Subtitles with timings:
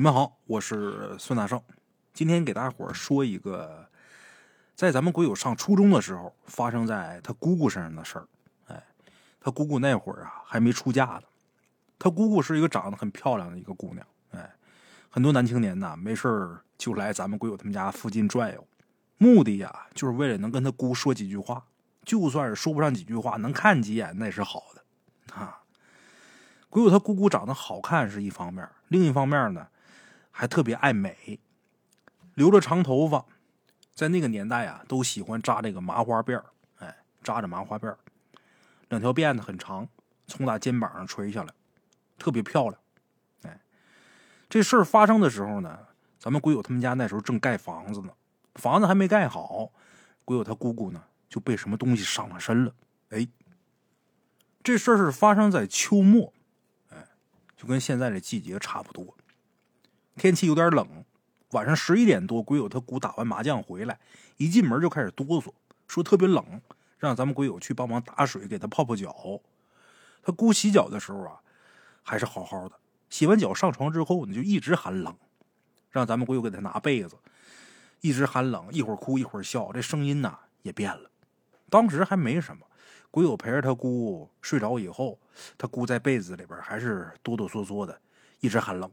[0.00, 1.62] 你们好，我是孙大圣，
[2.14, 3.86] 今天给大伙儿说一个，
[4.74, 8.26] 在咱们鬼友上初中的时候发生在他姑姑身上的事儿。
[8.68, 8.82] 哎，
[9.38, 11.22] 他姑姑那会儿啊还没出嫁呢，
[11.98, 14.06] 他姑姑是一个长得很漂亮的一个姑娘。
[14.30, 14.50] 哎，
[15.10, 18.66] 很多男青年呐没事儿就来咱们鬼友他们家附近转悠，
[19.18, 21.62] 目的呀就是为了能跟他姑说几句话，
[22.06, 25.34] 就算是说不上几句话，能看几眼那也是好的。
[25.34, 25.60] 啊，
[26.70, 29.68] 鬼友他姑姑长得好看是一方面，另一方面呢。
[30.40, 31.38] 还特别爱美，
[32.32, 33.26] 留着长头发，
[33.94, 36.42] 在那个年代啊，都喜欢扎这个麻花辫
[36.78, 37.94] 哎，扎着麻花辫
[38.88, 39.86] 两条辫子很长，
[40.26, 41.52] 从他肩膀上垂下来，
[42.16, 42.80] 特别漂亮。
[43.42, 43.60] 哎，
[44.48, 45.78] 这事儿发生的时候呢，
[46.18, 48.08] 咱们鬼友他们家那时候正盖房子呢，
[48.54, 49.70] 房子还没盖好，
[50.24, 52.74] 鬼友他姑姑呢就被什么东西上了身了。
[53.10, 53.28] 哎，
[54.62, 56.32] 这事儿是发生在秋末，
[56.88, 56.96] 哎，
[57.58, 59.14] 就跟现在这季节差不多。
[60.20, 60.86] 天气有点冷，
[61.52, 63.98] 晚上十一点多，鬼友他姑打完麻将回来，
[64.36, 65.50] 一进门就开始哆嗦，
[65.88, 66.60] 说特别冷，
[66.98, 69.40] 让咱们鬼友去帮忙打水给他泡泡脚。
[70.22, 71.40] 他姑洗脚的时候啊，
[72.02, 72.74] 还是好好的，
[73.08, 75.16] 洗完脚上床之后呢，就一直喊冷，
[75.90, 77.16] 让咱们鬼友给他拿被子，
[78.02, 81.10] 一直喊冷，一会儿哭一会儿笑，这声音呐也变了。
[81.70, 82.66] 当时还没什么，
[83.10, 85.18] 鬼友陪着他姑睡着以后，
[85.56, 87.98] 他姑在被子里边还是哆哆嗦嗦的，
[88.40, 88.92] 一直喊冷。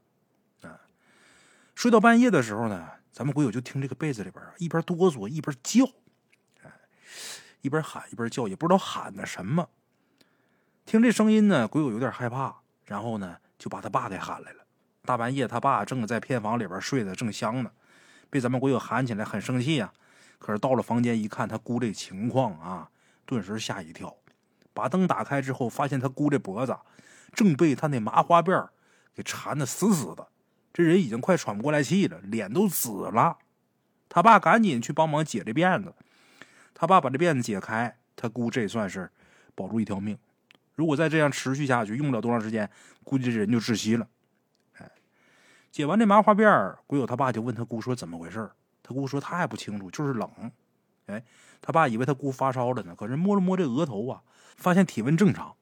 [1.77, 5.85] 睡到半夜的时候呢，咱们鬼友就听这个被子里边啊，一边哆嗦一边叫，
[6.63, 6.71] 哎，
[7.61, 9.69] 一边喊一边叫，也不知道喊的什么。
[10.87, 14.65] 听这声音呢，鬼友有点害怕，然后呢就把他爸给喊来了。
[15.03, 17.69] 大半夜，他爸正在偏房里边睡得正香呢，
[18.31, 19.93] 被咱们鬼友喊起来，很生气啊。
[20.39, 22.89] 可是到了房间一看，他姑这情况啊，
[23.23, 24.17] 顿时吓一跳。
[24.73, 26.75] 把灯打开之后，发现他姑这脖子
[27.33, 28.67] 正被他那麻花辫
[29.13, 30.27] 给缠得死死的。
[30.77, 33.39] 这人已经快喘不过来气了，脸都紫了。
[34.07, 35.91] 他爸赶紧去帮忙解这辫子。
[36.75, 39.09] 他爸把这辫子解开，他估这算是
[39.55, 40.15] 保住一条命。
[40.75, 42.69] 如果再这样持续下去，用不了多长时间，
[43.03, 44.07] 估计这人就窒息了。
[44.77, 44.91] 哎，
[45.71, 48.47] 解完这麻花辫鬼友他爸就问他姑说怎么回事
[48.83, 50.29] 他姑说他也不清楚，就是冷。
[51.07, 51.23] 哎，
[51.59, 54.21] 他爸以为他姑发烧了呢，可是摸了摸这额头啊，
[54.55, 55.55] 发现体温正常，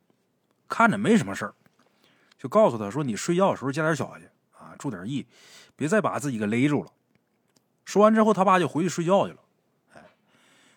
[0.67, 1.53] 看着没什么事儿，
[2.37, 4.27] 就告诉他说：“你睡觉的时候加点小心。”
[4.77, 5.25] 注点意，
[5.75, 6.91] 别再把自己给勒住了。
[7.85, 9.39] 说完之后，他爸就回去睡觉去了。
[9.93, 10.01] 哎，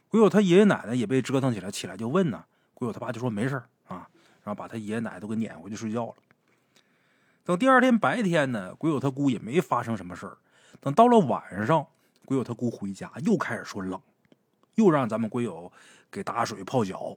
[0.09, 2.44] 鬼友他爷爷奶奶也被折腾起来，起来就问呢。
[2.75, 3.56] 鬼友他爸就说没事
[3.88, 4.09] 啊，
[4.44, 6.14] 然后把他爷爷奶奶都给撵回去睡觉了。
[7.44, 10.36] 等第二天白天呢，鬼友他姑也没发生什么事儿。
[10.80, 11.86] 等到了晚上，
[12.25, 14.00] 鬼友他姑回家又开始说冷，
[14.75, 15.72] 又让咱们鬼友
[16.10, 17.16] 给打水泡脚。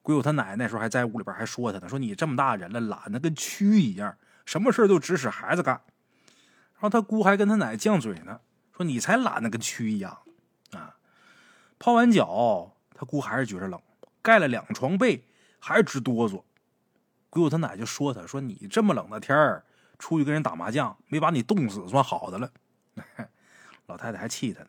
[0.00, 5.80] 鬼友他奶奶那时候还在屋里边还说他呢，说你这么大人了，懒得跟蛆一样，什么事都指使孩子干。
[6.82, 8.40] 然后他姑还跟他奶犟嘴呢，
[8.76, 10.18] 说你才懒得跟蛆一样
[10.72, 10.96] 啊！
[11.78, 13.80] 泡完脚，他姑还是觉着冷，
[14.20, 15.24] 盖了两床被，
[15.60, 16.42] 还是直哆嗦。
[17.30, 19.64] 鬼友他奶就说他，说你这么冷的天儿
[19.96, 22.50] 出去跟人打麻将，没把你冻死算好的了。
[23.86, 24.68] 老太太还气他呢。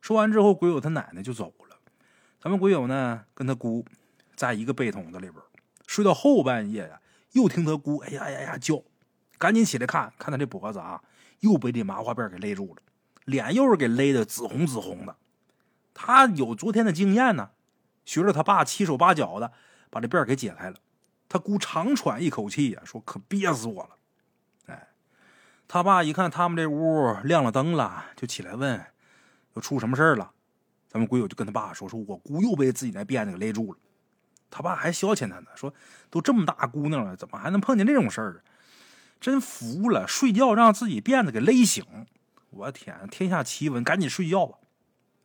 [0.00, 1.78] 说完之后，鬼友他奶奶就走了。
[2.40, 3.86] 咱们鬼友呢，跟他姑
[4.34, 5.40] 在一个被筒子里边
[5.86, 7.00] 睡到后半夜呀，
[7.30, 8.82] 又听他姑哎呀呀呀叫，
[9.38, 11.00] 赶紧起来看看他这脖子啊。
[11.42, 12.82] 又被这麻花辫给勒住了，
[13.26, 15.16] 脸又是给勒的紫红紫红的。
[15.92, 17.50] 他有昨天的经验呢，
[18.04, 19.52] 学着他爸七手八脚的
[19.90, 20.76] 把这辫给解开了。
[21.28, 23.90] 他姑长喘一口气呀，说：“可憋死我了。”
[24.66, 24.88] 哎，
[25.66, 28.84] 他爸一看他们这屋亮了灯了，就起来问
[29.54, 30.32] ：“又出什么事了？”
[30.88, 33.78] 咱们鬼友就跟他爸说：“说我姑又被自己那辫子给勒住了。”
[34.50, 35.72] 他爸还消遣他呢，说
[36.08, 38.44] ：“都这么大姑娘了，怎么还能碰见这种事儿？”
[39.22, 41.84] 真服了，睡觉让自己辫子给勒醒，
[42.50, 44.58] 我天，天下奇闻，赶紧睡觉吧。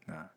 [0.05, 0.29] 啊，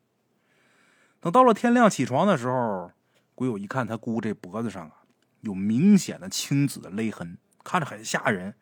[1.21, 2.91] 等到了天亮起床的时候，
[3.35, 5.03] 鬼友一看他姑这脖子上啊
[5.43, 8.55] 有明显的青紫的勒痕，看着很吓人。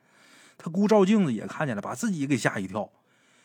[0.56, 2.90] 他姑照镜子也看见了，把自己给吓一跳。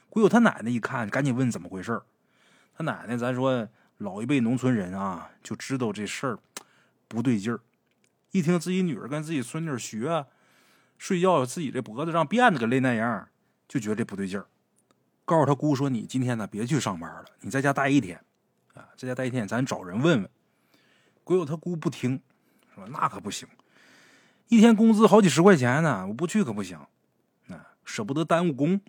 [0.10, 2.02] 鬼友他奶奶一看，赶紧问怎么回事
[2.76, 6.40] 他奶奶咱说老一辈农村人啊，就知道这事儿
[7.08, 7.60] 不对劲儿。
[8.32, 10.26] 一听自己女儿跟自己孙女学。
[10.98, 13.28] 睡觉，自己这脖子让辫子给勒那样，
[13.68, 14.46] 就觉得这不对劲儿。
[15.26, 18.20] 告诉他姑说：“你今天呢，别去上班了，你在家待一天，
[18.74, 20.30] 啊，在家待一天，咱找人问问。”
[21.24, 22.22] 鬼友他姑不听，
[22.76, 23.48] 说：“那可不行，
[24.50, 26.78] 一天工资好几十块钱呢，我不去可不行，
[27.48, 28.82] 啊，舍不得耽误工。”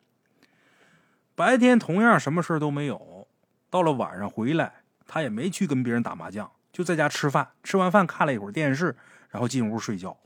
[1.37, 3.29] 白天同样什么事都没有，
[3.71, 7.49] 到了晚上回来，他也没去跟别人打麻将，就在家吃饭。
[7.63, 8.97] 吃完饭看了一会儿电视，
[9.31, 10.17] 然后进屋睡觉。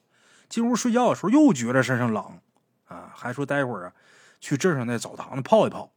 [0.48, 2.40] 进屋睡觉的时候，又觉得身上冷，
[2.86, 3.92] 啊，还说待会儿啊
[4.40, 5.92] 去镇上那澡堂子泡一泡。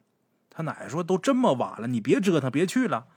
[0.49, 3.07] 他奶说都这么晚了，你别折腾，别去了。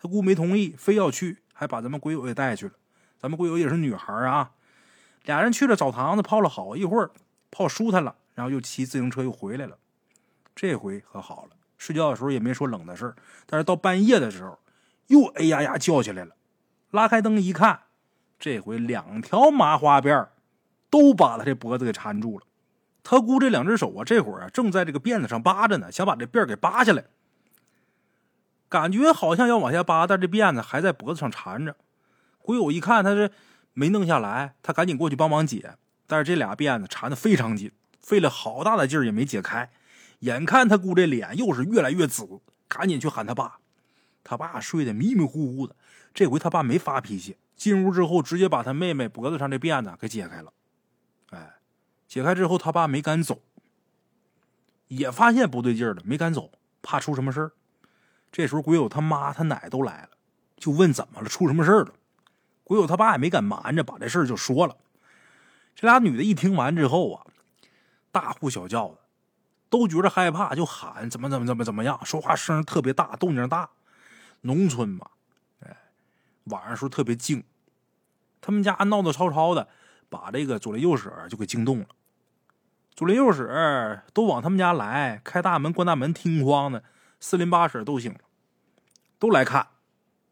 [0.00, 2.74] 他姑没同意，非要去，还把咱们鬼友也带去了。
[3.18, 4.52] 咱们鬼友也是女孩啊，
[5.24, 7.10] 俩人去了澡堂子泡了好一会儿，
[7.50, 9.78] 泡舒坦了，然后又骑自行车又回来了。
[10.54, 13.14] 这回可好了，睡觉的时候也没说冷的事，
[13.46, 14.58] 但是到半夜的时候
[15.08, 16.36] 又哎呀呀叫起来了。
[16.90, 17.80] 拉开灯一看，
[18.38, 20.28] 这回两条麻花辫
[20.94, 22.46] 都把他这脖子给缠住了。
[23.02, 27.06] 他姑这两只手啊，这会儿啊正在这个辫子上扒着呢，想把这辫给扒下来。
[28.68, 31.74] 感觉好像要往下扒，但这辫子还在脖子上缠着。
[32.38, 33.28] 鬼友一看他这
[33.72, 35.74] 没弄下来，他赶紧过去帮忙解。
[36.06, 39.70] 但是这俩辫子缠得非常紧，费了好大的劲儿也没解开。
[40.20, 43.58] 眼看他姑这脸又是越来越紫，赶紧去喊他爸。
[44.22, 45.74] 他爸睡得迷迷糊糊的。
[46.14, 50.52] 这回他爸没发脾气，进屋之后直接把他妹妹脖子上这辫子给解开了。
[52.14, 53.42] 解开之后他爸没敢走，
[54.86, 57.50] 也发现不对劲了，没敢走，怕出什么事儿。
[58.30, 60.10] 这时候鬼友他妈他奶都来了，
[60.56, 61.92] 就问怎么了，出什么事儿了？
[62.62, 64.76] 鬼友他爸也没敢瞒着，把这事儿就说了。
[65.74, 67.26] 这俩女的一听完之后啊，
[68.12, 68.98] 大呼小叫的，
[69.68, 73.70] 都觉得害怕，就喊怎么怎么怎么怎么样，说话声特别大，动静大。
[74.42, 75.10] 农村嘛。
[75.58, 75.76] 哎
[76.44, 77.42] 晚上时候特别静，
[78.40, 79.66] 他们家闹闹吵吵的，
[80.08, 81.86] 把这个左邻右舍就给惊动了。
[82.94, 86.84] 左邻右舍都往他们家来，开大门关大门，听慌的，
[87.20, 88.20] 四邻八舍都醒了，
[89.18, 89.66] 都来看，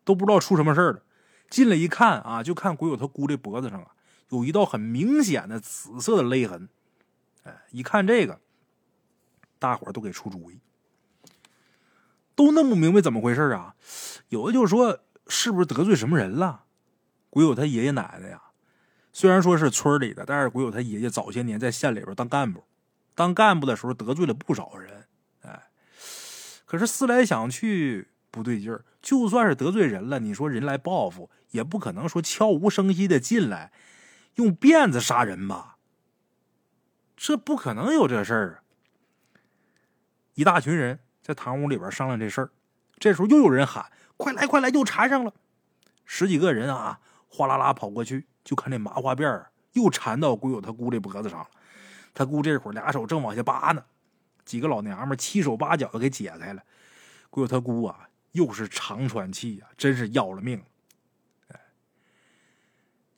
[0.05, 1.03] 都不知道出什么事了。
[1.51, 3.89] 进来一看啊，就看鬼友他姑这脖子上啊，
[4.31, 6.69] 有一道很明显的紫色的勒痕。
[7.45, 8.41] 哎，一看这个，
[9.59, 10.61] 大伙都给出主意，
[12.35, 13.75] 都弄不明白怎么回事啊。
[14.29, 15.01] 有的就说。
[15.29, 16.65] 是不是得罪什么人了？
[17.31, 18.43] 鬼友他爷爷奶奶呀，
[19.13, 22.65] 虽然说是村里的，但是鬼友他爷爷早些年在县里边当干部，
[23.15, 25.07] 当干部的时候得罪了不少人。
[25.43, 25.65] 哎，
[26.65, 33.71] 可是思来想去不对劲儿，就算是得罪人了，你说人来报复，也不可能说悄无声息的进来
[34.37, 35.77] 用辫子杀人吧？
[37.15, 38.59] 这不可能有这事儿啊！
[40.35, 42.51] 一大群人在堂屋里边商量这事儿，
[42.99, 43.93] 这时候又有人喊。
[44.17, 45.35] 快来快来，又缠上了！
[46.05, 51.47] 十几个人啊，哗啦啦跑过去，就看那麻花辫又缠到鬼友他姑这脖子上了。
[52.15, 53.85] 他姑这会儿俩手正往下扒呢，
[54.45, 56.63] 几个老娘们七手八脚的给解开了。
[57.31, 60.63] 鬼友他姑啊，又是长喘气呀，真是要了命！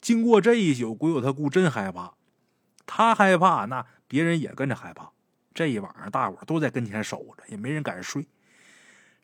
[0.00, 2.14] 经过这一宿，鬼友他姑真害怕，
[2.86, 5.10] 他害怕，那别人也跟着害怕。
[5.54, 8.28] 这一晚上，大伙都在跟前守着，也没人敢睡。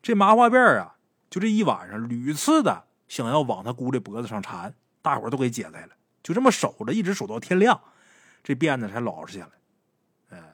[0.01, 0.95] 这麻花辫啊。
[1.29, 5.89] 就这一晚上，屡次的想要往他姑的脖子上缠，大伙都给解开了。
[6.23, 7.81] 就这么守着，一直守到天亮，
[8.43, 10.37] 这辫子才老实下来。
[10.37, 10.53] 哎，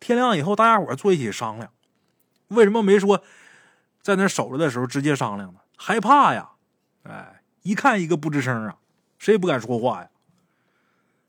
[0.00, 1.70] 天亮以后，大家伙坐一起商量，
[2.48, 3.22] 为什么没说
[4.02, 5.60] 在那守着的时候直接商量呢？
[5.76, 6.50] 害怕呀！
[7.04, 8.78] 哎，一看一个不吱声啊，
[9.18, 10.10] 谁也不敢说话呀。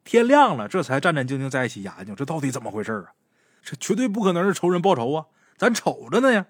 [0.04, 3.14] 天亮了，这才战战兢兢在一起研究，这到底怎么回事啊？
[3.62, 5.28] 这绝对不可能是仇人报仇啊！
[5.56, 6.48] 咱瞅着呢呀，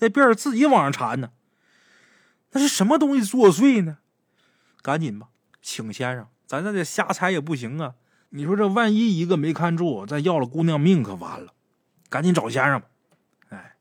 [0.00, 1.30] 那辫儿自己往上缠呢。
[2.50, 3.98] 那是什么东西作祟呢？
[4.82, 5.28] 赶紧吧，
[5.60, 7.94] 请先生，咱在这瞎猜也不行啊！
[8.30, 11.52] 你说这万一一个没看住，再要了姑娘命，可完了！
[12.08, 12.86] 赶紧找先生吧。
[13.48, 13.76] 哎，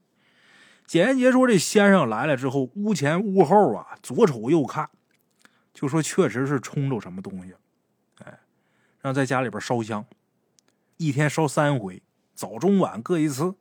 [0.85, 4.89] 简言杰说，这先生来了之后，屋前屋后啊，左瞅右看，
[5.73, 7.53] 就说确实是冲着什么东西。
[8.23, 8.39] 哎，
[9.01, 10.05] 让在家里边烧香，
[10.97, 12.01] 一天烧三回，
[12.33, 13.55] 早中晚各一次，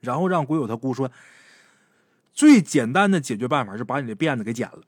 [0.00, 1.10] 然后让鬼友他姑说。
[2.32, 4.80] 最简单的解决办法是把你的辫子给剪了。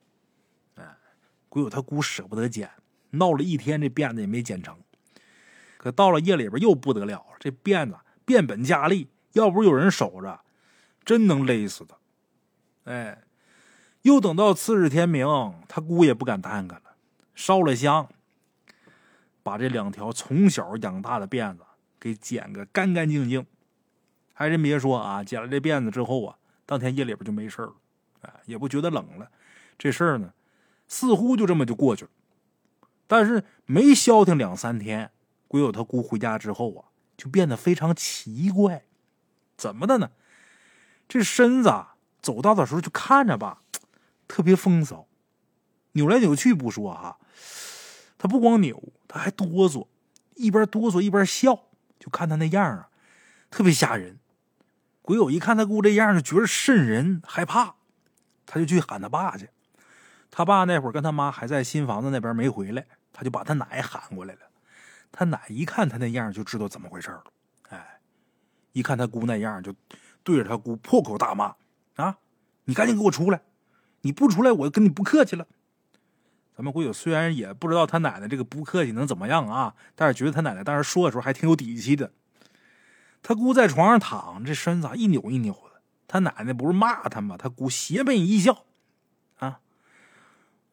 [1.57, 2.71] 哎，鬼友他姑舍不得剪，
[3.13, 4.77] 闹了一天，这辫子也没剪成。
[5.79, 7.97] 可到了夜里边又不得了，这辫子
[8.27, 10.41] 变本加厉，要不是有人守着，
[11.03, 11.97] 真能勒死他。
[12.85, 13.23] 哎，
[14.03, 15.27] 又等到次日天明，
[15.67, 16.83] 他姑也不敢耽搁了，
[17.35, 18.07] 烧了香，
[19.43, 21.63] 把这两条从小养大的辫子
[21.99, 23.47] 给剪个干干净净。
[24.35, 26.37] 还真别说啊，剪了这辫子之后啊。
[26.67, 27.75] 当天夜里边就没事了，
[28.21, 29.31] 哎，也不觉得冷了。
[29.79, 30.33] 这事儿呢，
[30.89, 32.11] 似乎就这么就过去了。
[33.07, 35.11] 但是没消停两三天，
[35.49, 36.85] 鬼友他姑回家之后啊，
[37.17, 38.85] 就变得非常奇怪。
[39.57, 40.11] 怎么的呢？
[41.09, 41.73] 这身子
[42.21, 43.63] 走道的时候就看着吧，
[44.27, 45.07] 特别风骚，
[45.93, 47.19] 扭来扭去不说哈，
[48.19, 49.87] 他不光扭，他还哆嗦，
[50.35, 51.69] 一边哆嗦一边笑，
[52.01, 52.89] 就看他那样啊，
[53.51, 54.19] 特别吓人。
[55.01, 57.77] 鬼友一看他姑这样，就觉得瘆人，害怕，
[58.45, 59.49] 他就去喊他爸去。
[60.31, 64.41] 他爸那会儿跟他妈还在新房子那边没回来，他就把他奶喊过来了。
[65.11, 67.25] 他奶一看他那样，就知道怎么回事了。
[67.71, 68.01] 哎，
[68.73, 69.75] 一看他姑那样，就
[70.23, 71.55] 对着他姑破口大骂
[71.97, 72.19] ：“啊，
[72.65, 73.41] 你赶紧给我出来！
[74.03, 75.47] 你不出来，我跟你不客气了。”
[76.57, 82.13] 咱们鬼友虽然也不知道他奶奶这个不客气能怎么样啊，但是觉得他奶奶当时说的时候还挺有底气的。
[83.23, 85.83] 他姑在床上躺，这身子一扭一扭的。
[86.07, 87.37] 他奶奶不是骂他吗？
[87.37, 88.65] 他姑邪魅一笑：“，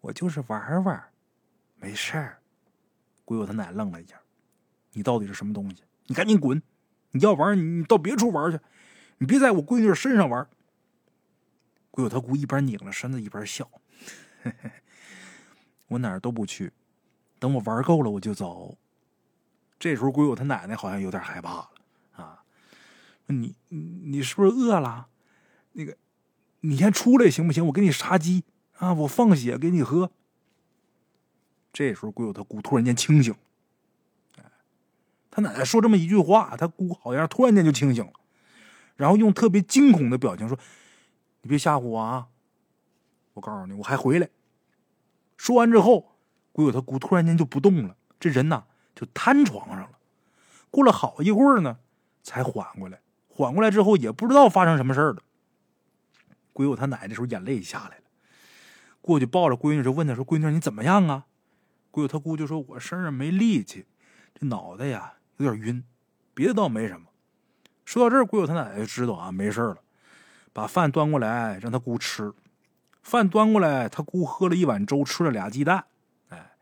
[0.04, 1.02] 我就是玩玩，
[1.78, 2.40] 没事儿。”
[3.24, 4.20] 鬼友他奶愣了一下
[4.92, 5.84] ：“你到底是什么东西？
[6.08, 6.62] 你赶紧滚！
[7.12, 8.60] 你要玩，你到别处玩去，
[9.20, 10.46] 你别在我闺女身上玩。”
[11.90, 13.70] 鬼友他姑一边拧着身子一边笑
[15.88, 16.74] ：“我哪儿都不去，
[17.40, 18.78] 等我玩够了我就走。”
[19.80, 21.70] 这时候鬼友他奶奶好像有点害怕了
[22.12, 22.44] 啊！
[23.28, 25.08] 你你是不是饿了？
[25.72, 25.96] 那个，
[26.60, 27.66] 你先出来行不行？
[27.68, 28.44] 我给你杀鸡
[28.78, 28.94] 啊！
[28.94, 30.12] 我放血给你喝。
[31.72, 33.34] 这时候，鬼友他姑突然间清醒，
[35.32, 38.14] 他奶奶说这么一句话，他姑好像突然间就清醒了，
[38.96, 40.58] 然后用特别惊恐的表情说
[41.42, 42.28] ：“你别吓唬我啊！
[43.34, 44.30] 我告诉你，我还回来。”
[45.36, 46.16] 说完之后，
[46.52, 49.98] 鬼友他姑突然间就不动了，这人呐就瘫床上了。
[50.70, 51.80] 过了好一会儿呢，
[52.22, 53.00] 才缓过来。
[53.28, 55.24] 缓过来之后，也不知道发生什么事儿了。
[56.54, 58.03] 鬼友他奶这时候眼泪下来了，
[59.04, 61.26] 过去抱着闺女就问他说：“闺女，你怎么样啊？”
[61.92, 63.86] 鬼友他姑就说：“我身上没力气，
[64.34, 65.84] 这脑袋呀有点晕，
[66.34, 67.08] 别的倒没什么。”
[67.84, 69.78] 说到这儿，鬼友他奶奶就知道啊没事了，
[70.54, 72.32] 把饭端过来让他姑吃。
[73.02, 75.84] 饭端过来，他姑喝了一碗粥，吃了俩鸡蛋。
[76.30, 76.54] 哎，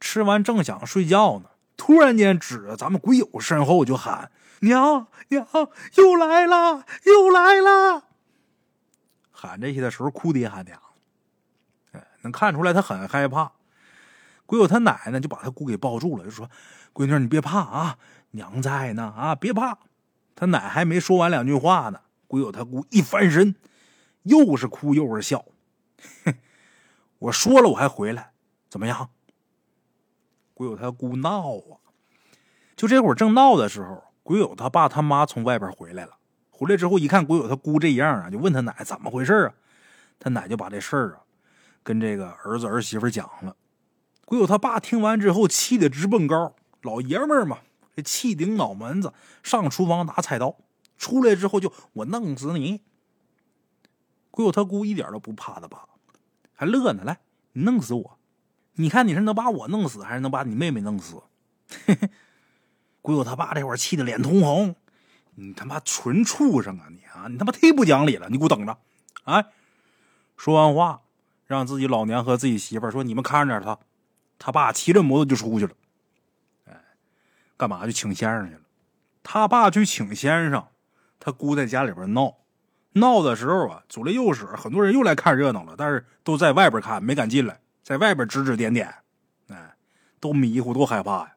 [0.00, 4.32] 吃完正想睡觉呢，突然间指着咱们鬼友身后就喊
[4.62, 5.46] ：“娘娘，
[5.94, 8.08] 又来了，又来了！”
[9.30, 10.76] 喊这些的时候，哭爹喊娘，
[12.32, 13.52] 看出来他很害怕。
[14.46, 16.50] 鬼友他奶奶就把他姑给抱住了，就说
[16.94, 17.98] ：“闺女，你别怕啊，
[18.30, 19.78] 娘在呢啊，别怕。”
[20.34, 23.54] 他奶还没说完两句话呢，鬼友他姑一翻身，
[24.22, 25.44] 又是哭又是笑。
[26.24, 26.34] 哼，
[27.18, 28.30] 我说了我还回来，
[28.70, 29.10] 怎么样？
[30.54, 31.76] 鬼友他姑闹啊！
[32.74, 36.16] 就这会儿正闹的时候，鬼友他爸他妈从外边回来了。
[36.50, 39.54] 回来之后一看鬼友他姑这样啊，就问他奶怎么回事啊？
[40.18, 41.20] 他奶就把这事儿啊
[41.88, 43.56] 跟这个儿子儿媳妇讲了。
[44.26, 47.60] 鬼友他爸听完之后气得直蹦高，老爷们儿嘛，
[47.96, 50.54] 这气顶脑门子，上厨房拿菜刀，
[50.98, 52.82] 出来之后就我弄死你。
[54.30, 55.88] 鬼友他姑一点都不怕他爸，
[56.52, 57.20] 还乐呢，来
[57.54, 58.18] 你弄死我，
[58.74, 61.22] 你看你是能把我弄死，还是能把你妹妹弄死？
[63.00, 64.76] 鬼友他爸这会儿气得脸通红。
[65.36, 66.88] 你他妈纯畜生啊！
[66.90, 68.28] 你啊，你他妈忒不讲理了！
[68.28, 68.76] 你给我等着！
[69.24, 69.46] 哎，
[70.36, 71.00] 说完话，
[71.48, 73.76] 让自己老娘和自己媳妇说：“你们看着点他。”
[74.38, 75.72] 他爸骑着摩托就出去了。
[76.66, 76.74] 哎，
[77.56, 78.60] 干嘛去请先生去了？
[79.24, 80.64] 他爸去请先生，
[81.18, 82.34] 他姑在家里边闹。
[82.92, 88.94] 闹的时候啊，左邻右舍很多人又来看热闹了，但是都在外边看，没敢进来，在外边指指点点。
[89.48, 89.74] 哎，
[90.20, 91.32] 都迷糊，都害怕呀。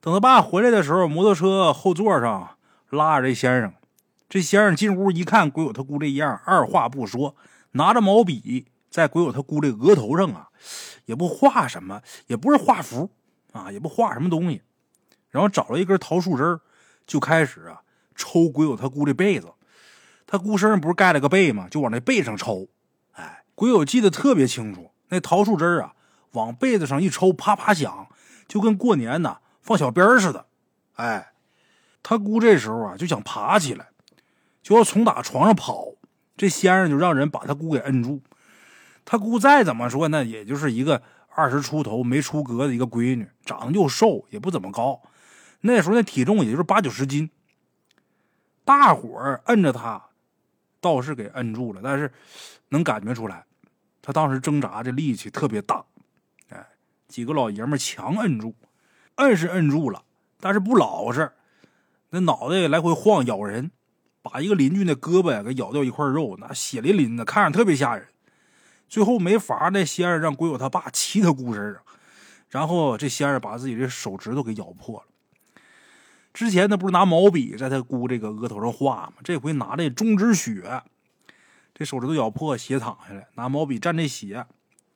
[0.00, 2.56] 等他爸回来的时候，摩托车后座上。
[2.90, 3.72] 拉着这先生，
[4.28, 7.36] 这先生进屋一看，鬼有他姑这样，二话不说，
[7.74, 10.48] 拿着毛笔在鬼友他姑这额头上啊，
[11.06, 13.10] 也不画什么，也不是画符
[13.52, 14.62] 啊，也不画什么东西，
[15.30, 16.60] 然后找了一根桃树枝
[17.06, 17.82] 就开始啊
[18.14, 19.52] 抽鬼友他姑这被子。
[20.26, 21.68] 他姑身上不是盖了个被吗？
[21.70, 22.68] 就往那被上抽。
[23.12, 25.94] 哎，鬼友记得特别清楚，那桃树枝啊，
[26.32, 28.08] 往被子上一抽，啪啪响，
[28.46, 30.46] 就跟过年呢放小鞭似的。
[30.94, 31.28] 哎。
[32.02, 33.88] 他姑这时候啊就想爬起来，
[34.62, 35.84] 就要从打床上跑。
[36.34, 38.22] 这先生就让人把他姑给摁住。
[39.10, 41.02] 他姑再怎么说，那也就是一个
[41.34, 45.02] 二十出头没出阁的一个闺女，长得又瘦，也不怎么高。
[45.62, 47.28] 那时候那体重也就是八九十斤。
[48.64, 50.00] 大伙儿摁着他，
[50.80, 52.12] 倒是给摁住了，但是
[52.68, 53.44] 能感觉出来，
[54.00, 55.84] 他当时挣扎这力气特别大。
[56.50, 56.64] 哎，
[57.08, 58.54] 几个老爷们强摁住，
[59.16, 60.04] 摁是摁住了，
[60.38, 61.32] 但是不老实。
[62.10, 63.72] 那脑袋来回晃，咬人，
[64.22, 68.06] 把一个邻居那胳膊给咬掉一块肉，那血淋淋的，看着特别吓人。
[68.90, 71.80] 最后没法，那仙儿让鬼友他爸骑他姑身上，
[72.48, 75.06] 然后这仙儿把自己的手指头给咬破了。
[76.34, 79.14] 之前那不是拿毛笔在他姑这个额头上画吗？
[79.22, 80.82] 这回拿这中指血，
[81.72, 84.44] 这手指头咬破，血淌下来，拿毛笔蘸这血，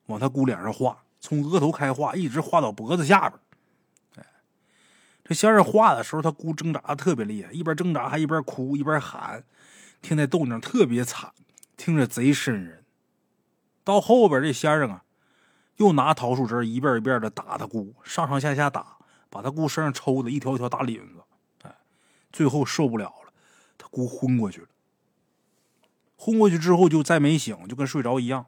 [0.07, 3.41] 往他姑脸上画，从额头开画，一直画到脖子下边。
[5.23, 9.43] 这仙儿画的时候，他姑挣扎的特别厉害，一边挣扎还一边哭一边喊，
[10.03, 11.33] 听那动静特别惨，
[11.77, 12.84] 听着贼瘆人。
[13.85, 15.05] 到后边这先生啊，
[15.77, 18.97] 又拿桃树枝一遍一遍的打他姑，上上下下打，
[19.29, 21.23] 把他姑身上抽的一条条大领子。
[21.63, 21.77] 哎，
[22.33, 23.33] 最后受不了了，
[23.77, 24.69] 他姑昏过去了。
[26.17, 28.47] 昏过去之后就再没醒，就跟睡着一样，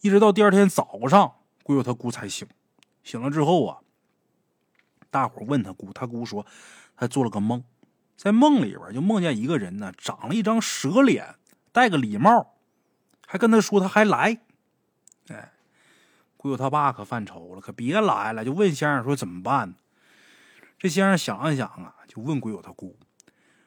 [0.00, 2.48] 一直到第二天早上，鬼友他姑才醒。
[3.04, 3.80] 醒了之后啊，
[5.10, 6.46] 大伙问他姑，他姑说
[6.96, 7.62] 他做了个梦，
[8.16, 11.34] 在梦里边就梦见一个人呢，长了一张蛇脸，
[11.72, 12.54] 戴个礼帽，
[13.26, 14.40] 还跟他说他还来。
[15.28, 15.52] 哎，
[16.36, 19.74] 鬼友他爸可犯愁了，可别来了，就问先生说怎么办？
[20.78, 22.96] 这先生想了想啊，就问鬼友他姑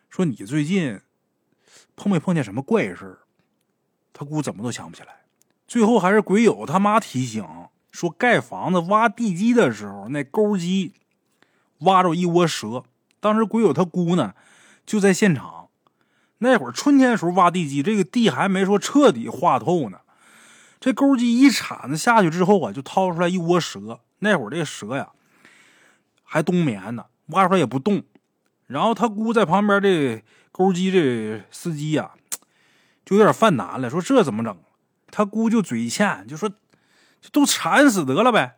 [0.10, 1.02] 说：“你最近？”
[1.96, 3.20] 碰没碰见什么怪事
[4.14, 5.22] 他姑怎么都想不起来。
[5.68, 7.46] 最后还是鬼友他妈提醒
[7.92, 10.94] 说，盖房子挖地基的时候，那钩机
[11.80, 12.86] 挖着一窝蛇。
[13.20, 14.34] 当时鬼友他姑呢
[14.86, 15.68] 就在现场。
[16.38, 20.00] 那会儿春天的时候挖地基，这个地还没说彻底化透呢。
[20.80, 24.00] 这钩机一铲子下去之后啊，就掏出来一窝蛇。
[24.20, 25.12] 那会儿这蛇呀
[26.24, 28.04] 还冬眠呢，挖出来也不动。
[28.68, 30.24] 然后他姑在旁边这。
[30.52, 32.12] 钩机这司机呀，
[33.06, 34.58] 就有点犯难了，说这怎么整？
[35.10, 38.58] 他姑就嘴欠，就说就都铲死得了呗。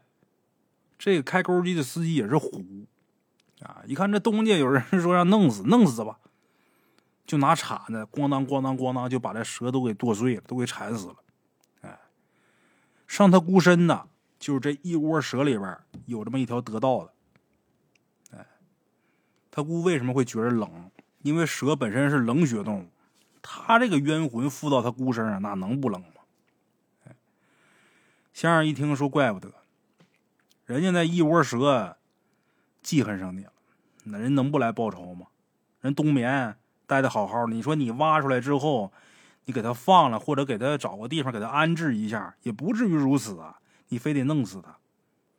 [0.98, 2.64] 这个开钩机的司机也是虎
[3.60, 6.18] 啊，一看这东家有人说让弄死，弄死吧，
[7.28, 11.16] 就拿铲子咣当咣当咣当就把这蛇都给剁碎了，都给铲死了。
[13.12, 14.08] 上他姑身呢，
[14.40, 17.14] 就是这一窝蛇里边有这么一条得道的。
[18.38, 18.48] 哎，
[19.52, 20.90] 他姑为什么会觉得冷？
[21.22, 22.88] 因为蛇本身是冷血动物，
[23.42, 27.12] 他这个冤魂附到他姑身上，那能不冷吗？
[28.32, 29.52] 先生一听说，怪不得，
[30.64, 31.98] 人家那一窝蛇
[32.82, 33.52] 记恨上你了，
[34.06, 35.28] 那人能不来报仇吗？
[35.82, 36.56] 人冬眠
[36.88, 38.94] 待的好好的，你说你挖出来之后，
[39.52, 43.60] 给他放了，或者给他找个地方给他安置一下，也不至于如此啊！
[43.90, 44.78] 你非得弄死他，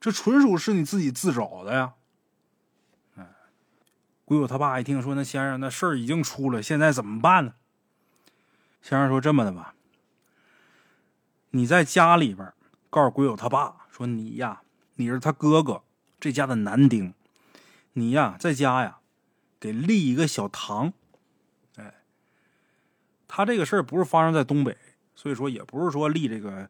[0.00, 1.95] 这纯属是你自己自找的呀！
[4.25, 7.54] 鬼友他爸一听说，那先生那事儿已经出了，现在怎么办呢？
[8.81, 9.75] 先生说：“这么的吧，
[11.50, 12.52] 你在家里边
[12.91, 14.63] 告诉鬼友他爸说，你呀，
[14.95, 15.82] 你是他哥哥
[16.19, 17.15] 这家的男丁，
[17.93, 18.99] 你呀在家呀，
[19.60, 20.93] 给立一个小堂。
[23.34, 24.76] 他这个事儿不是发生在东北，
[25.14, 26.68] 所以说也不是说立这个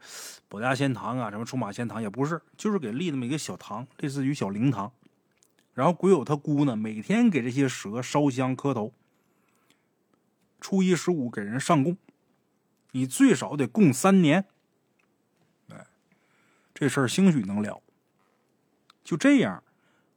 [0.49, 4.93] 保家仙堂啊，什么出马仙堂也不是，就是给立那么一个小堂，类似于小灵堂。”
[5.75, 8.93] 然后鬼友他姑呢，每天给这些蛇烧香磕头，
[10.61, 11.97] 初一十五给人上供，
[12.93, 14.45] 你最少得供三年。
[15.69, 15.85] 哎，
[16.73, 17.83] 这事儿兴许能了。
[19.03, 19.65] 就这样，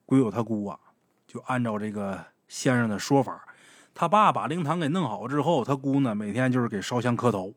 [0.05, 0.79] 鬼友他姑啊，
[1.25, 3.54] 就按照这个先生的说法，
[3.95, 7.55] 他爸把灵堂给弄好之后，他姑呢每天就是给烧香磕头，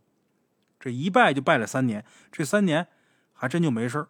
[0.81, 2.87] 这一拜就拜了三年，这三年
[3.33, 4.07] 还真就没事。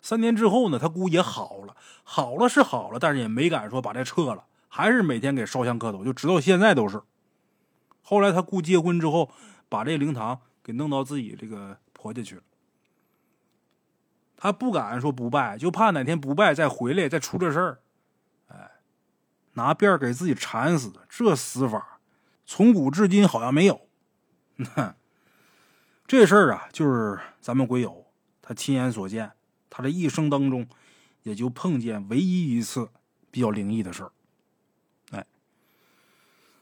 [0.00, 7.02] 三年之后呢，他姑也好了，好了是好了，但是也没敢说把这撤了，还是每天给烧香磕头，就直到现在都是。
[8.00, 9.30] 后来他姑结婚之后，
[9.68, 12.42] 把这灵堂给弄到自己这个婆家去了。
[14.38, 17.80] 他不敢说不拜，就怕哪天不拜再回来再出这事儿。
[19.60, 22.00] 拿辫给自己缠死，这死法
[22.46, 23.86] 从古至今好像没有。
[26.06, 28.06] 这事儿啊，就是咱们鬼友
[28.40, 29.32] 他亲眼所见。
[29.68, 30.66] 他这一生当中，
[31.24, 32.88] 也就碰见唯一一次
[33.30, 34.10] 比较灵异的事儿。
[35.10, 35.26] 哎，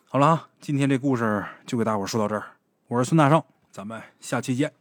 [0.09, 2.57] 好了啊，今天这故事就给大伙说到这儿。
[2.89, 4.78] 我是孙大圣，咱们下期见。